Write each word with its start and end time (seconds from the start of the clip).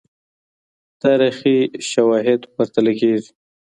تاريخي 1.03 1.57
سواهد 1.91 2.41
پرتله 2.53 2.91
کيږي. 2.99 3.29